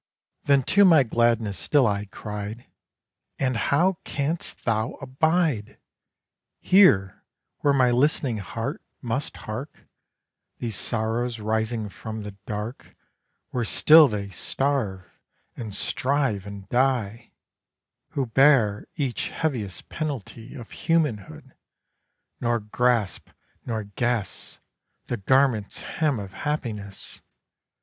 Then 0.45 0.63
to 0.63 0.83
my 0.83 1.03
Gladness 1.03 1.59
still 1.59 1.85
I 1.85 2.05
cried: 2.09 2.65
'And 3.37 3.55
how 3.55 3.99
canst 4.03 4.65
thou 4.65 4.93
abide?' 4.99 5.77
Here, 6.59 7.23
where 7.59 7.71
my 7.75 7.91
listening 7.91 8.37
heart 8.37 8.81
must 9.03 9.37
hark 9.45 9.85
These 10.57 10.75
sorrows 10.75 11.39
rising 11.39 11.87
from 11.87 12.23
the 12.23 12.31
Dark 12.47 12.95
Where 13.51 13.63
still 13.63 14.07
they 14.07 14.29
starve, 14.29 15.05
and 15.55 15.71
strive 15.75 16.47
and 16.47 16.67
die, 16.69 17.33
Who 18.13 18.25
bear 18.25 18.87
each 18.95 19.29
heaviest 19.29 19.89
penalty 19.89 20.55
Of 20.55 20.71
humanhood; 20.71 21.53
nor 22.39 22.59
grasp, 22.59 23.29
nor 23.67 23.83
guess, 23.83 24.61
The 25.05 25.17
garment's 25.17 25.81
hem 25.83 26.19
of 26.19 26.33
happiness! 26.33 27.21